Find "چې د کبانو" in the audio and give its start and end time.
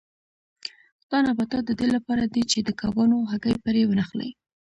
2.51-3.17